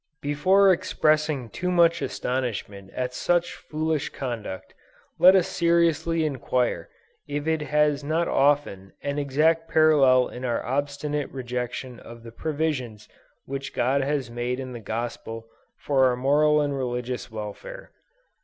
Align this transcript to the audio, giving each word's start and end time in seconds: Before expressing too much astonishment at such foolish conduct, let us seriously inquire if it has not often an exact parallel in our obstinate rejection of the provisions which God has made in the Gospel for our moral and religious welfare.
Before 0.23 0.73
expressing 0.73 1.47
too 1.51 1.69
much 1.69 2.01
astonishment 2.01 2.89
at 2.95 3.13
such 3.13 3.53
foolish 3.53 4.09
conduct, 4.09 4.73
let 5.19 5.35
us 5.35 5.47
seriously 5.47 6.25
inquire 6.25 6.89
if 7.27 7.45
it 7.45 7.61
has 7.61 8.03
not 8.03 8.27
often 8.27 8.93
an 9.03 9.19
exact 9.19 9.69
parallel 9.69 10.27
in 10.27 10.43
our 10.43 10.65
obstinate 10.65 11.29
rejection 11.31 11.99
of 11.99 12.23
the 12.23 12.31
provisions 12.31 13.07
which 13.45 13.75
God 13.75 14.01
has 14.03 14.31
made 14.31 14.59
in 14.59 14.71
the 14.73 14.79
Gospel 14.79 15.45
for 15.77 16.05
our 16.05 16.15
moral 16.15 16.61
and 16.61 16.75
religious 16.75 17.29
welfare. 17.29 17.91